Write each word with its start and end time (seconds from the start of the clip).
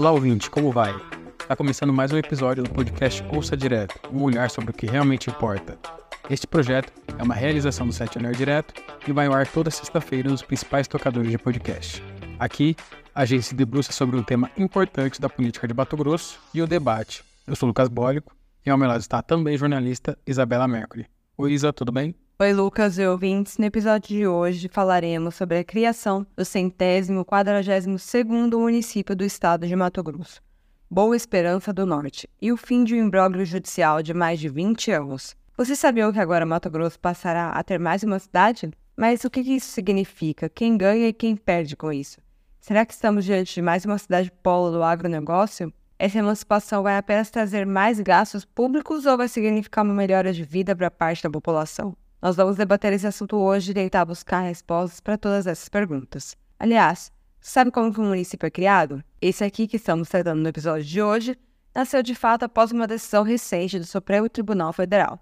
Olá, 0.00 0.12
ouvinte, 0.12 0.48
como 0.48 0.72
vai? 0.72 0.98
Está 1.38 1.54
começando 1.54 1.92
mais 1.92 2.10
um 2.10 2.16
episódio 2.16 2.64
do 2.64 2.70
podcast 2.70 3.22
Ouça 3.34 3.54
Direto, 3.54 4.00
um 4.10 4.22
olhar 4.22 4.48
sobre 4.48 4.70
o 4.70 4.72
que 4.72 4.86
realmente 4.86 5.28
importa. 5.28 5.78
Este 6.30 6.46
projeto 6.46 6.90
é 7.18 7.22
uma 7.22 7.34
realização 7.34 7.86
do 7.86 7.92
site 7.92 8.16
Olhar 8.16 8.32
Direto 8.32 8.72
e 9.06 9.12
vai 9.12 9.26
ao 9.26 9.34
ar 9.34 9.46
toda 9.46 9.70
sexta-feira 9.70 10.30
nos 10.30 10.40
principais 10.40 10.88
tocadores 10.88 11.30
de 11.30 11.36
podcast. 11.36 12.02
Aqui, 12.38 12.74
a 13.14 13.26
gente 13.26 13.42
se 13.42 13.54
debruça 13.54 13.92
sobre 13.92 14.16
um 14.16 14.22
tema 14.22 14.50
importante 14.56 15.20
da 15.20 15.28
política 15.28 15.68
de 15.68 15.74
Mato 15.74 15.98
Grosso 15.98 16.40
e 16.54 16.62
o 16.62 16.66
debate. 16.66 17.22
Eu 17.46 17.54
sou 17.54 17.66
Lucas 17.66 17.88
Bólico 17.88 18.34
e 18.64 18.70
ao 18.70 18.78
meu 18.78 18.88
lado 18.88 19.02
está 19.02 19.20
também 19.20 19.58
jornalista 19.58 20.16
Isabela 20.26 20.66
Mercury. 20.66 21.04
Oi, 21.36 21.52
Isa, 21.52 21.74
tudo 21.74 21.92
bem? 21.92 22.14
Oi, 22.42 22.54
Lucas 22.54 22.98
e 22.98 23.06
ouvintes. 23.06 23.58
No 23.58 23.66
episódio 23.66 24.16
de 24.16 24.26
hoje 24.26 24.66
falaremos 24.66 25.34
sobre 25.34 25.58
a 25.58 25.62
criação 25.62 26.26
do 26.34 26.42
centésimo 26.42 27.22
quadragésimo 27.22 27.98
segundo 27.98 28.58
município 28.58 29.14
do 29.14 29.22
estado 29.22 29.66
de 29.66 29.76
Mato 29.76 30.02
Grosso, 30.02 30.40
Boa 30.90 31.14
Esperança 31.14 31.70
do 31.70 31.84
Norte, 31.84 32.26
e 32.40 32.50
o 32.50 32.56
fim 32.56 32.82
de 32.82 32.94
um 32.94 33.04
imbróglio 33.04 33.44
judicial 33.44 34.02
de 34.02 34.14
mais 34.14 34.40
de 34.40 34.48
20 34.48 34.90
anos. 34.90 35.36
Você 35.54 35.76
sabia 35.76 36.10
que 36.10 36.18
agora 36.18 36.46
Mato 36.46 36.70
Grosso 36.70 36.98
passará 36.98 37.50
a 37.50 37.62
ter 37.62 37.78
mais 37.78 38.02
uma 38.02 38.18
cidade? 38.18 38.70
Mas 38.96 39.22
o 39.22 39.28
que 39.28 39.40
isso 39.40 39.68
significa? 39.68 40.48
Quem 40.48 40.78
ganha 40.78 41.08
e 41.08 41.12
quem 41.12 41.36
perde 41.36 41.76
com 41.76 41.92
isso? 41.92 42.22
Será 42.58 42.86
que 42.86 42.94
estamos 42.94 43.26
diante 43.26 43.52
de 43.52 43.60
mais 43.60 43.84
uma 43.84 43.98
cidade 43.98 44.32
polo 44.42 44.70
do 44.70 44.82
agronegócio? 44.82 45.70
Essa 45.98 46.20
emancipação 46.20 46.82
vai 46.82 46.96
apenas 46.96 47.28
trazer 47.28 47.66
mais 47.66 48.00
gastos 48.00 48.46
públicos 48.46 49.04
ou 49.04 49.18
vai 49.18 49.28
significar 49.28 49.84
uma 49.84 49.92
melhora 49.92 50.32
de 50.32 50.42
vida 50.42 50.74
para 50.74 50.90
parte 50.90 51.22
da 51.22 51.28
população? 51.28 51.94
Nós 52.22 52.36
vamos 52.36 52.56
debater 52.56 52.92
esse 52.92 53.06
assunto 53.06 53.36
hoje 53.38 53.70
e 53.70 53.74
tentar 53.74 54.04
buscar 54.04 54.40
respostas 54.40 55.00
para 55.00 55.16
todas 55.16 55.46
essas 55.46 55.70
perguntas. 55.70 56.36
Aliás, 56.58 57.10
sabe 57.40 57.70
como 57.70 57.92
que 57.92 57.98
um 57.98 58.08
município 58.08 58.46
é 58.46 58.50
criado? 58.50 59.02
Esse 59.22 59.42
aqui 59.42 59.66
que 59.66 59.76
estamos 59.76 60.10
tratando 60.10 60.42
no 60.42 60.48
episódio 60.48 60.84
de 60.84 61.00
hoje 61.00 61.38
nasceu 61.74 62.02
de 62.02 62.14
fato 62.14 62.42
após 62.42 62.72
uma 62.72 62.86
decisão 62.86 63.22
recente 63.22 63.78
do 63.78 63.86
Supremo 63.86 64.28
Tribunal 64.28 64.70
Federal. 64.74 65.18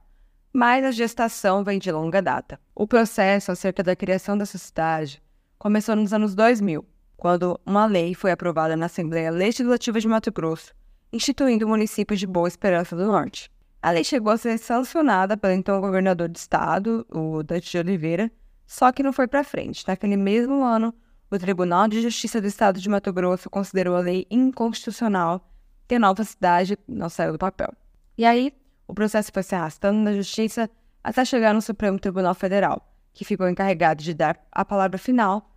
Mas 0.52 0.84
a 0.84 0.91
gestação 0.91 1.62
vem 1.62 1.78
de 1.78 1.92
longa 1.92 2.20
data. 2.20 2.58
O 2.74 2.84
processo 2.84 3.52
acerca 3.52 3.80
da 3.80 3.94
criação 3.94 4.36
dessa 4.36 4.58
cidade 4.58 5.22
começou 5.56 5.94
nos 5.94 6.12
anos 6.12 6.34
2000, 6.34 6.84
quando 7.16 7.60
uma 7.64 7.86
lei 7.86 8.12
foi 8.12 8.32
aprovada 8.32 8.76
na 8.76 8.86
Assembleia 8.86 9.30
Legislativa 9.30 10.00
de 10.00 10.08
Mato 10.08 10.32
Grosso, 10.32 10.74
instituindo 11.12 11.64
o 11.64 11.69
município 11.69 12.16
de 12.16 12.26
Boa 12.26 12.48
Esperança 12.48 12.96
do 12.96 13.06
Norte. 13.06 13.48
A 13.80 13.90
lei 13.92 14.02
chegou 14.02 14.32
a 14.32 14.36
ser 14.36 14.58
sancionada 14.58 15.36
pelo 15.36 15.54
então 15.54 15.80
governador 15.80 16.28
do 16.28 16.36
estado, 16.36 17.06
o 17.10 17.42
Dante 17.44 17.70
de 17.70 17.78
Oliveira, 17.78 18.30
só 18.66 18.90
que 18.90 19.02
não 19.02 19.12
foi 19.12 19.28
para 19.28 19.44
frente. 19.44 19.86
Naquele 19.86 20.16
mesmo 20.16 20.64
ano, 20.64 20.92
o 21.30 21.38
Tribunal 21.38 21.86
de 21.86 22.02
Justiça 22.02 22.40
do 22.40 22.46
Estado 22.48 22.80
de 22.80 22.88
Mato 22.88 23.12
Grosso 23.12 23.48
considerou 23.48 23.96
a 23.96 24.00
lei 24.00 24.26
inconstitucional 24.30 25.48
e 25.88 25.94
a 25.94 25.98
nova 25.98 26.24
cidade 26.24 26.76
não 26.88 27.08
saiu 27.08 27.32
do 27.32 27.38
papel. 27.38 27.72
E 28.16 28.24
aí, 28.24 28.52
o 28.86 28.92
processo 28.92 29.30
foi 29.32 29.42
se 29.44 29.54
arrastando 29.54 30.00
na 30.00 30.12
Justiça 30.12 30.68
até 31.02 31.24
chegar 31.24 31.54
no 31.54 31.62
Supremo 31.62 32.00
Tribunal 32.00 32.34
Federal, 32.34 32.92
que 33.14 33.24
ficou 33.24 33.48
encarregado 33.48 34.02
de 34.02 34.12
dar 34.12 34.44
a 34.50 34.64
palavra 34.64 34.98
final 34.98 35.50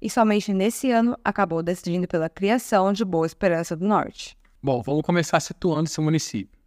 e 0.00 0.08
somente 0.08 0.54
nesse 0.54 0.90
ano 0.90 1.18
acabou 1.24 1.62
decidindo 1.62 2.08
pela 2.08 2.28
criação 2.30 2.92
de 2.92 3.04
Boa 3.04 3.26
Esperança 3.26 3.76
do 3.76 3.86
Norte. 3.86 4.38
Bom, 4.62 4.82
vamos 4.82 5.02
começar 5.02 5.38
situando 5.40 5.84
esse 5.84 6.00
município. 6.00 6.57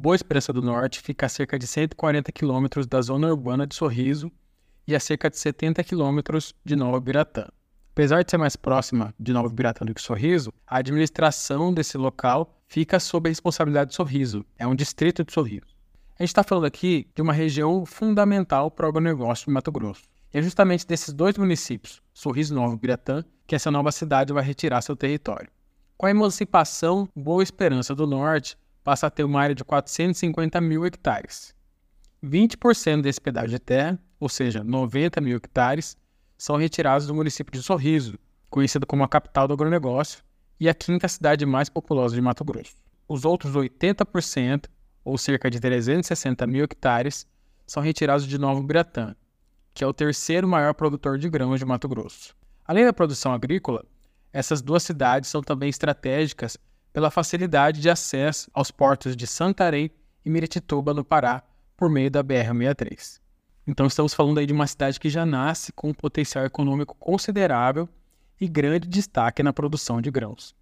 Boa 0.00 0.14
Esperança 0.14 0.52
do 0.52 0.62
Norte 0.62 1.00
fica 1.00 1.26
a 1.26 1.28
cerca 1.28 1.58
de 1.58 1.66
140 1.66 2.30
quilômetros 2.30 2.86
da 2.86 3.02
zona 3.02 3.26
urbana 3.30 3.66
de 3.66 3.74
Sorriso 3.74 4.30
e 4.86 4.94
a 4.94 5.00
cerca 5.00 5.28
de 5.28 5.36
70 5.36 5.82
quilômetros 5.82 6.54
de 6.64 6.76
Nova 6.76 7.00
Biratã. 7.00 7.48
Apesar 7.94 8.22
de 8.22 8.30
ser 8.30 8.36
mais 8.36 8.54
próxima 8.54 9.12
de 9.18 9.32
Nova 9.32 9.48
Biratã 9.48 9.84
do 9.84 9.92
que 9.92 10.00
Sorriso, 10.00 10.52
a 10.64 10.78
administração 10.78 11.74
desse 11.74 11.98
local 11.98 12.54
fica 12.68 13.00
sob 13.00 13.28
a 13.28 13.32
responsabilidade 13.32 13.90
de 13.90 13.96
Sorriso, 13.96 14.46
é 14.56 14.64
um 14.64 14.76
distrito 14.76 15.24
de 15.24 15.32
Sorriso. 15.32 15.66
A 16.16 16.22
gente 16.22 16.30
está 16.30 16.44
falando 16.44 16.66
aqui 16.66 17.08
de 17.12 17.20
uma 17.20 17.32
região 17.32 17.84
fundamental 17.84 18.70
para 18.70 18.86
o 18.86 18.90
agronegócio 18.90 19.46
de 19.46 19.50
Mato 19.50 19.72
Grosso. 19.72 20.04
E 20.32 20.38
é 20.38 20.42
justamente 20.42 20.86
desses 20.86 21.12
dois 21.12 21.36
municípios, 21.36 22.00
Sorriso 22.14 22.54
e 22.54 22.56
Nova 22.56 22.76
Biratã, 22.76 23.24
que 23.48 23.56
essa 23.56 23.68
nova 23.68 23.90
cidade 23.90 24.32
vai 24.32 24.44
retirar 24.44 24.80
seu 24.80 24.94
território. 24.94 25.50
Com 25.96 26.06
a 26.06 26.10
emancipação, 26.10 27.08
Boa 27.16 27.42
Esperança 27.42 27.96
do 27.96 28.06
Norte 28.06 28.56
passa 28.88 29.08
a 29.08 29.10
ter 29.10 29.22
uma 29.22 29.38
área 29.38 29.54
de 29.54 29.62
450 29.62 30.58
mil 30.62 30.86
hectares. 30.86 31.54
20% 32.24 33.02
desse 33.02 33.20
pedaço 33.20 33.48
de 33.48 33.58
terra, 33.58 33.98
ou 34.18 34.30
seja, 34.30 34.64
90 34.64 35.20
mil 35.20 35.36
hectares, 35.36 35.94
são 36.38 36.56
retirados 36.56 37.06
do 37.06 37.14
município 37.14 37.52
de 37.52 37.62
Sorriso, 37.62 38.18
conhecido 38.48 38.86
como 38.86 39.04
a 39.04 39.08
capital 39.08 39.46
do 39.46 39.52
agronegócio 39.52 40.24
e 40.58 40.70
a 40.70 40.74
quinta 40.74 41.06
cidade 41.06 41.44
mais 41.44 41.68
populosa 41.68 42.14
de 42.14 42.22
Mato 42.22 42.42
Grosso. 42.42 42.76
Os 43.06 43.26
outros 43.26 43.52
80%, 43.52 44.70
ou 45.04 45.18
cerca 45.18 45.50
de 45.50 45.60
360 45.60 46.46
mil 46.46 46.64
hectares, 46.64 47.26
são 47.66 47.82
retirados 47.82 48.26
de 48.26 48.38
Novo 48.38 48.62
Biratã, 48.62 49.14
que 49.74 49.84
é 49.84 49.86
o 49.86 49.92
terceiro 49.92 50.48
maior 50.48 50.72
produtor 50.72 51.18
de 51.18 51.28
grãos 51.28 51.60
de 51.60 51.66
Mato 51.66 51.86
Grosso. 51.90 52.34
Além 52.64 52.86
da 52.86 52.92
produção 52.94 53.34
agrícola, 53.34 53.84
essas 54.32 54.62
duas 54.62 54.82
cidades 54.82 55.28
são 55.28 55.42
também 55.42 55.68
estratégicas 55.68 56.56
pela 56.92 57.10
facilidade 57.10 57.80
de 57.80 57.90
acesso 57.90 58.50
aos 58.52 58.70
portos 58.70 59.16
de 59.16 59.26
Santarém 59.26 59.90
e 60.24 60.30
Miritituba, 60.30 60.92
no 60.92 61.04
Pará, 61.04 61.42
por 61.76 61.88
meio 61.88 62.10
da 62.10 62.22
BR-63. 62.22 63.20
Então 63.66 63.86
estamos 63.86 64.14
falando 64.14 64.38
aí 64.38 64.46
de 64.46 64.52
uma 64.52 64.66
cidade 64.66 64.98
que 64.98 65.10
já 65.10 65.26
nasce 65.26 65.72
com 65.72 65.90
um 65.90 65.94
potencial 65.94 66.44
econômico 66.44 66.96
considerável 66.98 67.88
e 68.40 68.48
grande 68.48 68.88
destaque 68.88 69.42
na 69.42 69.52
produção 69.52 70.00
de 70.00 70.10
grãos. 70.10 70.54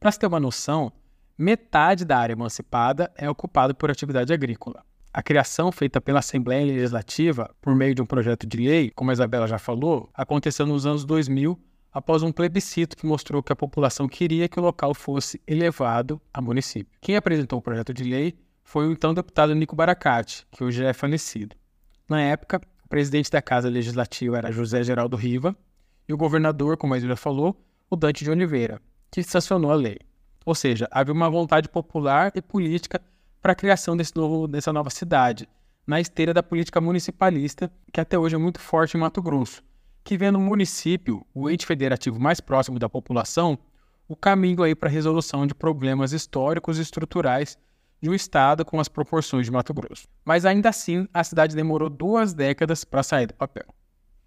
Para 0.00 0.10
se 0.10 0.18
ter 0.18 0.26
uma 0.26 0.40
noção, 0.40 0.92
metade 1.36 2.04
da 2.04 2.18
área 2.18 2.32
emancipada 2.32 3.12
é 3.16 3.28
ocupada 3.28 3.74
por 3.74 3.90
atividade 3.90 4.32
agrícola. 4.32 4.84
A 5.12 5.22
criação 5.22 5.70
feita 5.70 6.00
pela 6.00 6.18
Assembleia 6.18 6.66
Legislativa 6.66 7.54
por 7.60 7.74
meio 7.74 7.94
de 7.94 8.02
um 8.02 8.06
projeto 8.06 8.46
de 8.46 8.56
lei, 8.56 8.90
como 8.90 9.10
a 9.10 9.12
Isabela 9.12 9.46
já 9.46 9.58
falou, 9.58 10.10
aconteceu 10.12 10.66
nos 10.66 10.86
anos 10.86 11.04
2000 11.04 11.60
após 11.94 12.24
um 12.24 12.32
plebiscito 12.32 12.96
que 12.96 13.06
mostrou 13.06 13.40
que 13.40 13.52
a 13.52 13.56
população 13.56 14.08
queria 14.08 14.48
que 14.48 14.58
o 14.58 14.62
local 14.62 14.92
fosse 14.92 15.40
elevado 15.46 16.20
a 16.32 16.42
município. 16.42 16.98
Quem 17.00 17.14
apresentou 17.14 17.60
o 17.60 17.62
projeto 17.62 17.94
de 17.94 18.02
lei 18.02 18.34
foi 18.64 18.88
o 18.88 18.92
então 18.92 19.14
deputado 19.14 19.54
Nico 19.54 19.76
Baracate, 19.76 20.44
que 20.50 20.64
hoje 20.64 20.84
é 20.84 20.92
falecido. 20.92 21.54
Na 22.08 22.20
época, 22.20 22.60
o 22.84 22.88
presidente 22.88 23.30
da 23.30 23.40
Casa 23.40 23.68
Legislativa 23.68 24.36
era 24.36 24.50
José 24.50 24.82
Geraldo 24.82 25.16
Riva 25.16 25.56
e 26.08 26.12
o 26.12 26.16
governador, 26.16 26.76
como 26.76 26.94
a 26.94 26.98
Isabela 26.98 27.16
falou, 27.16 27.56
o 27.88 27.94
Dante 27.94 28.24
de 28.24 28.30
Oliveira, 28.30 28.82
que 29.10 29.22
sancionou 29.22 29.70
a 29.70 29.76
lei. 29.76 29.98
Ou 30.44 30.54
seja, 30.54 30.88
havia 30.90 31.14
uma 31.14 31.30
vontade 31.30 31.68
popular 31.68 32.32
e 32.34 32.42
política 32.42 33.00
para 33.40 33.52
a 33.52 33.54
criação 33.56 33.96
desse 33.96 34.16
novo, 34.16 34.48
dessa 34.48 34.72
nova 34.72 34.90
cidade, 34.90 35.48
na 35.86 36.00
esteira 36.00 36.34
da 36.34 36.42
política 36.42 36.80
municipalista, 36.80 37.70
que 37.92 38.00
até 38.00 38.18
hoje 38.18 38.34
é 38.34 38.38
muito 38.38 38.58
forte 38.58 38.96
em 38.96 39.00
Mato 39.00 39.22
Grosso, 39.22 39.62
que 40.04 40.18
vê 40.18 40.30
no 40.30 40.38
município, 40.38 41.26
o 41.34 41.48
ente 41.48 41.64
federativo 41.64 42.20
mais 42.20 42.38
próximo 42.38 42.78
da 42.78 42.90
população, 42.90 43.58
o 44.06 44.14
caminho 44.14 44.62
aí 44.62 44.74
para 44.74 44.90
a 44.90 44.92
resolução 44.92 45.46
de 45.46 45.54
problemas 45.54 46.12
históricos 46.12 46.78
e 46.78 46.82
estruturais 46.82 47.58
de 48.02 48.10
um 48.10 48.14
estado 48.14 48.66
com 48.66 48.78
as 48.78 48.86
proporções 48.86 49.46
de 49.46 49.52
Mato 49.52 49.72
Grosso. 49.72 50.06
Mas 50.22 50.44
ainda 50.44 50.68
assim, 50.68 51.08
a 51.12 51.24
cidade 51.24 51.56
demorou 51.56 51.88
duas 51.88 52.34
décadas 52.34 52.84
para 52.84 53.02
sair 53.02 53.26
do 53.26 53.34
papel. 53.34 53.64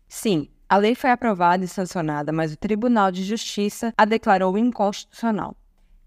Sim, 0.07 0.49
a 0.67 0.77
lei 0.77 0.95
foi 0.95 1.11
aprovada 1.11 1.63
e 1.63 1.67
sancionada, 1.67 2.31
mas 2.31 2.51
o 2.51 2.57
Tribunal 2.57 3.11
de 3.11 3.23
Justiça 3.23 3.93
a 3.95 4.03
declarou 4.03 4.57
inconstitucional. 4.57 5.55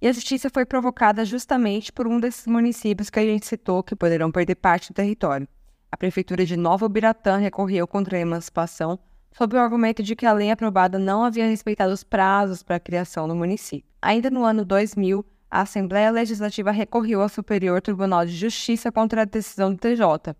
E 0.02 0.08
a 0.08 0.12
justiça 0.12 0.50
foi 0.52 0.64
provocada 0.64 1.24
justamente 1.24 1.92
por 1.92 2.08
um 2.08 2.18
desses 2.18 2.46
municípios 2.46 3.08
que 3.08 3.20
a 3.20 3.24
gente 3.24 3.46
citou 3.46 3.84
que 3.84 3.94
poderão 3.94 4.32
perder 4.32 4.56
parte 4.56 4.90
do 4.90 4.96
território. 4.96 5.46
A 5.92 5.96
prefeitura 5.96 6.44
de 6.44 6.56
Nova 6.56 6.88
Biratã 6.88 7.36
recorreu 7.36 7.86
contra 7.86 8.16
a 8.16 8.20
emancipação 8.20 8.98
sob 9.32 9.56
o 9.56 9.60
argumento 9.60 10.02
de 10.02 10.16
que 10.16 10.26
a 10.26 10.32
lei 10.32 10.50
aprovada 10.50 10.98
não 10.98 11.24
havia 11.24 11.46
respeitado 11.46 11.92
os 11.92 12.04
prazos 12.04 12.62
para 12.62 12.76
a 12.76 12.80
criação 12.80 13.28
do 13.28 13.34
município. 13.34 13.90
Ainda 14.02 14.30
no 14.30 14.44
ano 14.44 14.64
2000, 14.64 15.24
a 15.50 15.62
Assembleia 15.62 16.10
Legislativa 16.10 16.70
recorreu 16.70 17.22
ao 17.22 17.28
Superior 17.28 17.80
Tribunal 17.80 18.24
de 18.24 18.36
Justiça 18.36 18.92
contra 18.92 19.22
a 19.22 19.24
decisão 19.24 19.72
do 19.72 19.78
TJ, 19.78 20.34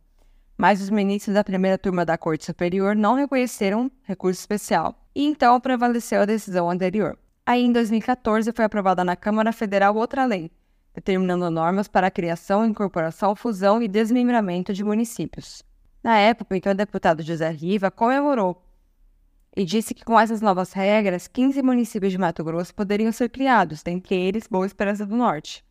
mas 0.56 0.80
os 0.80 0.90
ministros 0.90 1.34
da 1.34 1.42
primeira 1.42 1.78
turma 1.78 2.04
da 2.04 2.18
Corte 2.18 2.44
Superior 2.44 2.94
não 2.94 3.14
reconheceram 3.14 3.90
recurso 4.02 4.40
especial 4.40 4.94
e 5.14 5.24
então 5.24 5.58
prevaleceu 5.60 6.20
a 6.20 6.26
decisão 6.26 6.70
anterior. 6.70 7.18
Aí, 7.44 7.64
em 7.64 7.72
2014, 7.72 8.52
foi 8.52 8.64
aprovada 8.64 9.02
na 9.02 9.16
Câmara 9.16 9.52
Federal 9.52 9.96
outra 9.96 10.24
lei, 10.24 10.50
determinando 10.94 11.50
normas 11.50 11.88
para 11.88 12.06
a 12.06 12.10
criação, 12.10 12.64
incorporação, 12.64 13.34
fusão 13.34 13.82
e 13.82 13.88
desmembramento 13.88 14.72
de 14.72 14.84
municípios. 14.84 15.64
Na 16.02 16.16
época, 16.18 16.56
então, 16.56 16.72
o 16.72 16.76
deputado 16.76 17.22
José 17.22 17.50
Riva 17.50 17.90
comemorou 17.90 18.62
e 19.56 19.64
disse 19.64 19.94
que 19.94 20.04
com 20.04 20.18
essas 20.18 20.40
novas 20.40 20.72
regras, 20.72 21.26
15 21.26 21.62
municípios 21.62 22.12
de 22.12 22.18
Mato 22.18 22.44
Grosso 22.44 22.74
poderiam 22.74 23.12
ser 23.12 23.28
criados, 23.28 23.82
dentre 23.82 24.14
eles 24.14 24.46
Boa 24.46 24.66
Esperança 24.66 25.04
do 25.04 25.16
Norte. 25.16 25.64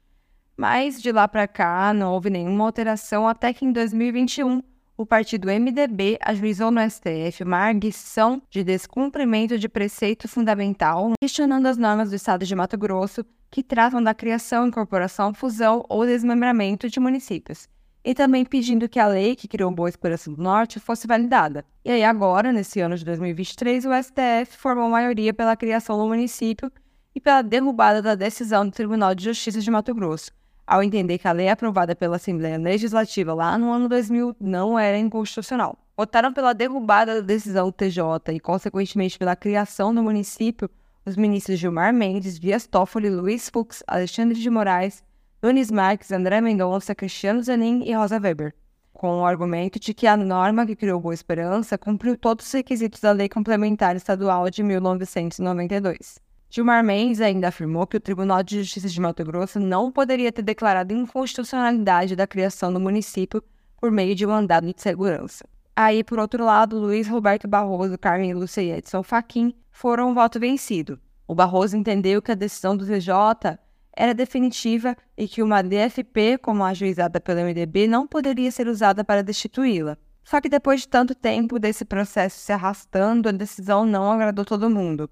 Mas 0.57 1.01
de 1.01 1.11
lá 1.11 1.27
para 1.27 1.47
cá 1.47 1.93
não 1.93 2.13
houve 2.13 2.29
nenhuma 2.29 2.65
alteração 2.65 3.27
até 3.27 3.53
que 3.53 3.65
em 3.65 3.71
2021 3.71 4.61
o 4.97 5.05
partido 5.05 5.47
MDB 5.47 6.17
ajuizou 6.21 6.69
no 6.69 6.81
STF 6.81 7.43
uma 7.43 7.57
arguição 7.57 8.41
de 8.49 8.65
descumprimento 8.65 9.57
de 9.57 9.69
preceito 9.69 10.27
fundamental, 10.27 11.13
questionando 11.21 11.67
as 11.67 11.77
normas 11.77 12.09
do 12.09 12.17
Estado 12.17 12.45
de 12.45 12.53
Mato 12.53 12.77
Grosso 12.77 13.25
que 13.49 13.63
tratam 13.63 14.03
da 14.03 14.13
criação, 14.13 14.67
incorporação, 14.67 15.33
fusão 15.33 15.85
ou 15.87 16.05
desmembramento 16.05 16.89
de 16.89 16.99
municípios, 16.99 17.69
e 18.03 18.13
também 18.13 18.45
pedindo 18.45 18.87
que 18.87 18.99
a 18.99 19.07
lei 19.07 19.35
que 19.35 19.47
criou 19.47 19.71
Boa 19.71 19.89
Esperança 19.89 20.31
do 20.31 20.41
Norte 20.41 20.79
fosse 20.79 21.05
validada. 21.05 21.65
E 21.83 21.91
aí 21.91 22.03
agora, 22.03 22.51
nesse 22.51 22.79
ano 22.79 22.95
de 22.95 23.03
2023, 23.05 23.85
o 23.85 23.89
STF 23.93 24.57
formou 24.57 24.89
maioria 24.89 25.33
pela 25.33 25.55
criação 25.55 25.97
do 25.97 26.07
município 26.07 26.71
e 27.13 27.19
pela 27.19 27.41
derrubada 27.41 28.01
da 28.01 28.15
decisão 28.15 28.65
do 28.65 28.71
Tribunal 28.71 29.13
de 29.13 29.25
Justiça 29.25 29.59
de 29.59 29.69
Mato 29.71 29.93
Grosso, 29.93 30.31
ao 30.65 30.81
entender 30.83 31.17
que 31.17 31.27
a 31.27 31.31
lei 31.31 31.49
aprovada 31.49 31.95
pela 31.95 32.15
Assembleia 32.15 32.57
Legislativa 32.57 33.33
lá 33.33 33.57
no 33.57 33.71
ano 33.71 33.89
2000 33.89 34.35
não 34.39 34.77
era 34.77 34.97
inconstitucional. 34.97 35.77
Votaram 35.97 36.31
pela 36.31 36.53
derrubada 36.53 37.15
da 37.15 37.21
decisão 37.21 37.65
do 37.65 37.73
TJ 37.73 38.33
e, 38.33 38.39
consequentemente, 38.39 39.19
pela 39.19 39.35
criação 39.35 39.93
do 39.93 40.01
município 40.01 40.69
os 41.05 41.15
ministros 41.15 41.57
Gilmar 41.57 41.93
Mendes, 41.93 42.39
Dias 42.39 42.67
Toffoli, 42.67 43.09
Luiz 43.09 43.49
Fux, 43.49 43.83
Alexandre 43.87 44.39
de 44.39 44.49
Moraes, 44.49 45.03
Nunes 45.41 45.71
Marques, 45.71 46.11
André 46.11 46.41
Mendonça, 46.41 46.93
Cristiano 46.93 47.41
Zanin 47.41 47.83
e 47.85 47.93
Rosa 47.93 48.19
Weber, 48.19 48.53
com 48.91 49.21
o 49.21 49.25
argumento 49.25 49.79
de 49.79 49.93
que 49.93 50.05
a 50.05 50.17
norma 50.17 50.65
que 50.65 50.75
criou 50.75 50.99
Boa 50.99 51.13
Esperança 51.13 51.77
cumpriu 51.77 52.17
todos 52.17 52.45
os 52.45 52.51
requisitos 52.51 52.99
da 52.99 53.13
Lei 53.13 53.29
Complementar 53.29 53.95
Estadual 53.95 54.49
de 54.49 54.61
1992. 54.61 56.19
Gilmar 56.49 56.83
Mendes 56.83 57.21
ainda 57.21 57.47
afirmou 57.47 57.87
que 57.87 57.95
o 57.95 58.01
Tribunal 58.01 58.43
de 58.43 58.63
Justiça 58.63 58.89
de 58.89 58.99
Mato 58.99 59.23
Grosso 59.23 59.61
não 59.61 59.89
poderia 59.89 60.29
ter 60.29 60.41
declarado 60.41 60.93
inconstitucionalidade 60.93 62.17
da 62.17 62.27
criação 62.27 62.73
do 62.73 62.79
município 62.79 63.41
por 63.77 63.89
meio 63.91 64.13
de 64.15 64.27
mandado 64.27 64.67
de 64.67 64.81
segurança. 64.81 65.45
Aí, 65.73 66.03
por 66.03 66.19
outro 66.19 66.43
lado, 66.43 66.77
Luiz 66.77 67.07
Roberto 67.07 67.47
Barroso, 67.47 67.97
Carmen 67.97 68.33
Lúcia 68.33 68.61
e 68.61 68.71
Edson 68.71 69.03
Fachin 69.03 69.53
foram 69.71 70.09
um 70.09 70.13
voto 70.13 70.37
vencido. 70.37 70.99
O 71.25 71.33
Barroso 71.33 71.77
entendeu 71.77 72.21
que 72.21 72.33
a 72.33 72.35
decisão 72.35 72.75
do 72.75 72.85
TJ 72.85 73.57
era 73.99 74.13
definitiva 74.13 74.95
e 75.17 75.27
que 75.27 75.43
uma 75.43 75.61
DFP, 75.61 76.37
como 76.41 76.63
ajuizada 76.63 77.19
pelo 77.19 77.41
MDB, 77.41 77.85
não 77.85 78.07
poderia 78.07 78.49
ser 78.49 78.65
usada 78.69 79.03
para 79.03 79.21
destituí-la. 79.21 79.97
Só 80.23 80.39
que 80.39 80.47
depois 80.47 80.81
de 80.81 80.87
tanto 80.87 81.13
tempo 81.13 81.59
desse 81.59 81.83
processo 81.83 82.39
se 82.39 82.53
arrastando, 82.53 83.27
a 83.27 83.33
decisão 83.33 83.85
não 83.85 84.09
agradou 84.09 84.45
todo 84.45 84.69
mundo. 84.69 85.09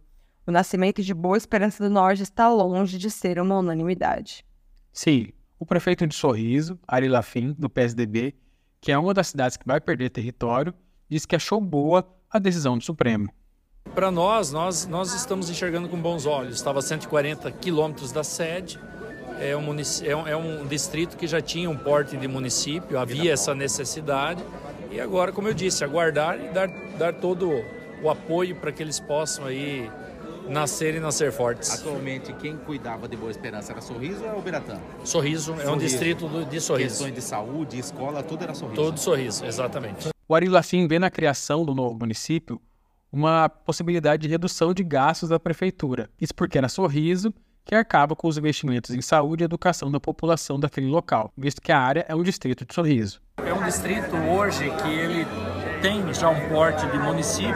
O 0.47 0.51
nascimento 0.53 1.03
de 1.03 1.13
Boa 1.13 1.35
Esperança 1.35 1.83
do 1.83 1.89
Norte 1.89 2.23
está 2.23 2.47
longe 2.47 2.97
de 2.97 3.11
ser 3.11 3.41
uma 3.41 3.59
unanimidade. 3.59 4.45
Sim, 4.93 5.33
o 5.59 5.65
prefeito 5.65 6.07
de 6.07 6.15
Sorriso, 6.15 6.79
Ari 6.87 7.09
Lafim, 7.09 7.53
do 7.59 7.69
PSDB, 7.69 8.35
que 8.79 8.93
é 8.93 8.97
uma 8.97 9.13
das 9.13 9.27
cidades 9.27 9.57
que 9.57 9.67
vai 9.67 9.81
perder 9.81 10.11
território, 10.11 10.73
disse 11.09 11.27
que 11.27 11.35
achou 11.35 11.59
boa 11.59 12.07
a 12.29 12.39
decisão 12.39 12.77
do 12.77 12.83
Supremo. 12.85 13.29
Para 13.97 14.11
nós, 14.11 14.51
nós, 14.51 14.85
nós 14.85 15.11
estamos 15.15 15.49
enxergando 15.49 15.89
com 15.89 15.97
bons 15.97 16.27
olhos. 16.27 16.57
Estava 16.57 16.77
a 16.77 16.81
140 16.83 17.49
quilômetros 17.53 18.11
da 18.11 18.23
sede, 18.23 18.79
é 19.39 19.57
um, 19.57 19.75
é, 20.05 20.15
um, 20.15 20.27
é 20.27 20.37
um 20.37 20.67
distrito 20.67 21.17
que 21.17 21.25
já 21.25 21.41
tinha 21.41 21.67
um 21.67 21.75
porte 21.75 22.15
de 22.15 22.27
município, 22.27 22.99
havia 22.99 23.33
essa 23.33 23.55
necessidade. 23.55 24.43
E 24.91 25.01
agora, 25.01 25.31
como 25.31 25.47
eu 25.47 25.53
disse, 25.55 25.83
aguardar 25.83 26.39
e 26.39 26.49
dar, 26.49 26.67
dar 26.99 27.11
todo 27.11 27.49
o 28.03 28.07
apoio 28.07 28.55
para 28.57 28.71
que 28.71 28.83
eles 28.83 28.99
possam 28.99 29.45
aí 29.47 29.89
nascer 30.47 30.93
e 30.93 30.99
nascer 30.99 31.31
fortes. 31.31 31.71
Atualmente, 31.71 32.31
quem 32.33 32.55
cuidava 32.55 33.07
de 33.07 33.17
Boa 33.17 33.31
Esperança 33.31 33.71
era 33.71 33.81
Sorriso 33.81 34.21
ou 34.21 34.27
era 34.27 34.37
Ubiratã? 34.37 34.79
Sorriso, 35.03 35.53
Sorriso. 35.53 35.67
é 35.67 35.73
um 35.73 35.77
distrito 35.79 36.27
do, 36.27 36.45
de 36.45 36.61
Sorriso. 36.61 36.89
Questões 36.89 37.15
de 37.15 37.21
saúde, 37.23 37.79
escola, 37.79 38.21
tudo 38.21 38.43
era 38.43 38.53
Sorriso. 38.53 38.75
Todo 38.75 38.99
Sorriso, 38.99 39.43
exatamente. 39.43 40.09
O 40.27 40.35
Ari 40.35 40.49
Lafim 40.49 40.87
vê 40.87 40.99
na 40.99 41.09
criação 41.09 41.65
do 41.65 41.73
novo 41.73 41.97
município 41.97 42.61
uma 43.11 43.49
possibilidade 43.49 44.23
de 44.23 44.27
redução 44.27 44.73
de 44.73 44.83
gastos 44.83 45.29
da 45.29 45.39
prefeitura. 45.39 46.09
Isso 46.19 46.35
porque 46.35 46.57
era 46.57 46.69
Sorriso 46.69 47.33
que 47.67 47.75
arcava 47.75 48.15
com 48.15 48.29
os 48.29 48.37
investimentos 48.37 48.91
em 48.91 49.01
saúde 49.01 49.43
e 49.43 49.45
educação 49.45 49.91
da 49.91 49.99
população 49.99 50.57
daquele 50.57 50.87
local, 50.87 51.33
visto 51.37 51.61
que 51.61 51.71
a 51.71 51.79
área 51.79 52.05
é 52.07 52.15
um 52.15 52.23
distrito 52.23 52.65
de 52.65 52.73
Sorriso. 52.73 53.21
É 53.45 53.53
um 53.53 53.61
distrito 53.63 54.15
hoje 54.15 54.71
que 54.81 54.89
ele 54.89 55.27
tem 55.81 56.13
já 56.13 56.29
um 56.29 56.49
porte 56.49 56.85
de 56.87 56.97
município 56.97 57.53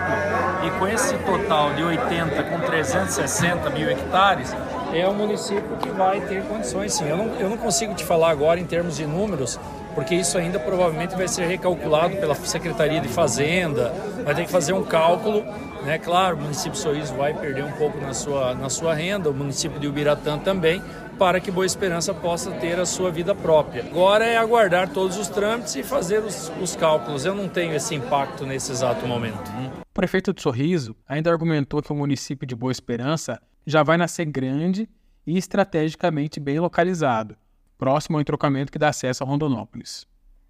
e 0.66 0.80
com 0.80 0.88
esse 0.88 1.18
total 1.20 1.74
de 1.74 1.84
80 1.84 2.44
com 2.44 2.60
360 2.60 3.70
mil 3.70 3.90
hectares, 3.90 4.54
é 4.94 5.08
um 5.08 5.14
município 5.14 5.78
que 5.78 5.90
vai 5.90 6.20
ter 6.28 6.44
condições 6.44 6.94
sim. 6.94 7.08
Eu 7.08 7.18
não, 7.18 7.26
eu 7.36 7.50
não 7.50 7.58
consigo 7.58 7.96
te 7.96 8.04
falar 8.04 8.30
agora 8.30 8.60
em 8.60 8.66
termos 8.66 8.98
de 8.98 9.08
números, 9.08 9.58
porque 9.94 10.16
isso 10.16 10.38
ainda 10.38 10.60
provavelmente 10.60 11.16
vai 11.16 11.28
ser 11.28 11.46
recalculado 11.46 12.18
pela 12.18 12.36
Secretaria 12.36 13.02
de 13.02 13.08
Fazenda, 13.08 13.94
vai 14.24 14.36
ter 14.36 14.46
que 14.46 14.52
fazer 14.52 14.74
um 14.74 14.84
cálculo. 14.84 15.44
Né? 15.84 15.98
Claro, 15.98 16.38
o 16.38 16.42
município 16.42 16.72
de 16.72 16.80
Sorriso 16.80 17.14
vai 17.16 17.34
perder 17.34 17.64
um 17.64 17.72
pouco 17.72 18.00
na 18.00 18.14
sua, 18.14 18.54
na 18.54 18.70
sua 18.70 18.94
renda, 18.94 19.30
o 19.30 19.34
município 19.34 19.80
de 19.80 19.88
Ubiratã 19.88 20.38
também, 20.38 20.82
para 21.18 21.40
que 21.40 21.52
Boa 21.52 21.66
Esperança 21.66 22.14
possa 22.14 22.52
ter 22.52 22.80
a 22.80 22.86
sua 22.86 23.12
vida 23.12 23.34
própria. 23.36 23.84
Agora 23.84 24.26
é 24.26 24.38
aguardar 24.38 24.90
todos 24.90 25.18
os 25.18 25.28
trâmites 25.28 25.76
e 25.76 25.84
fazer 25.84 26.20
os, 26.20 26.52
os 26.62 26.76
cálculos. 26.76 27.26
Eu 27.26 27.36
não 27.36 27.48
tenho 27.48 27.76
esse 27.76 27.94
impacto 27.96 28.46
nesse 28.46 28.72
exato 28.72 29.06
momento. 29.08 29.52
O 29.80 29.94
prefeito 29.94 30.34
de 30.34 30.42
Sorriso 30.42 30.96
ainda 31.08 31.32
argumentou 31.32 31.82
que 31.82 31.92
o 31.92 31.96
município 31.96 32.48
de 32.48 32.56
Boa 32.56 32.72
Esperança 32.72 33.40
já 33.66 33.84
vai 33.84 33.98
nascer 33.98 34.26
grande 34.26 34.90
e 35.26 35.38
estrategicamente 35.38 36.40
bem 36.40 36.60
localizado, 36.60 37.36
próximo 37.82 38.18
ao 38.18 38.22
entrocamento 38.22 38.72
que 38.72 38.78
dá 38.78 38.90
acesso 38.90 39.24
a 39.24 39.28
Rondonópolis. 39.28 40.06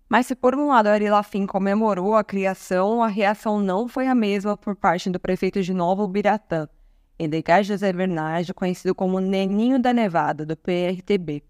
Mas 0.09 0.27
se 0.27 0.35
por 0.35 0.53
um 0.53 0.67
lado 0.67 0.87
a 0.87 0.91
Arilafim 0.91 1.45
comemorou 1.45 2.13
a 2.13 2.25
criação, 2.25 3.01
a 3.01 3.07
reação 3.07 3.57
não 3.57 3.87
foi 3.87 4.07
a 4.07 4.13
mesma 4.13 4.57
por 4.57 4.75
parte 4.75 5.09
do 5.09 5.17
prefeito 5.17 5.63
de 5.63 5.73
Nova 5.73 6.03
Ubiratã, 6.03 6.67
Edgar 7.17 7.63
José 7.63 7.93
Bernardo, 7.93 8.53
conhecido 8.53 8.93
como 8.93 9.21
Neninho 9.21 9.79
da 9.79 9.93
Nevada, 9.93 10.45
do 10.45 10.57
PRTB. 10.57 11.41